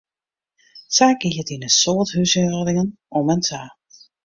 [0.95, 2.89] Sa gie it yn in soad húshâldingen
[3.21, 3.61] om en ta.